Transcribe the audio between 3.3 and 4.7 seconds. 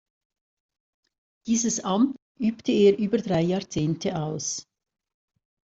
Jahrzehnte aus.